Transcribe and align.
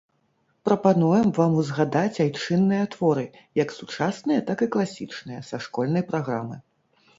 Прапануем 0.69 1.27
вам 1.39 1.51
узгадаць 1.63 2.21
айчынныя 2.25 2.89
творы, 2.97 3.27
як 3.63 3.69
сучасныя, 3.77 4.39
так 4.49 4.57
і 4.69 4.71
класічныя, 4.79 5.39
са 5.53 5.63
школьнай 5.69 6.09
праграмы. 6.11 6.63